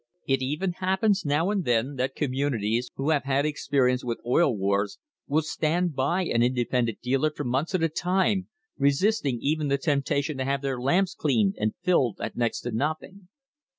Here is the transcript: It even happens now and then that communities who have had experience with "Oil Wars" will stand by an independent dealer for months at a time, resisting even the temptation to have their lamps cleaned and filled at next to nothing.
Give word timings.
It 0.25 0.41
even 0.41 0.71
happens 0.71 1.25
now 1.27 1.51
and 1.51 1.63
then 1.63 1.93
that 1.97 2.15
communities 2.15 2.89
who 2.95 3.11
have 3.11 3.25
had 3.25 3.45
experience 3.45 4.03
with 4.03 4.17
"Oil 4.25 4.57
Wars" 4.57 4.97
will 5.27 5.43
stand 5.43 5.93
by 5.93 6.23
an 6.23 6.41
independent 6.41 7.01
dealer 7.01 7.29
for 7.29 7.43
months 7.43 7.75
at 7.75 7.83
a 7.83 7.87
time, 7.89 8.47
resisting 8.79 9.37
even 9.41 9.67
the 9.67 9.77
temptation 9.77 10.39
to 10.39 10.43
have 10.43 10.63
their 10.63 10.81
lamps 10.81 11.13
cleaned 11.13 11.53
and 11.59 11.75
filled 11.83 12.19
at 12.19 12.35
next 12.35 12.61
to 12.61 12.71
nothing. 12.71 13.27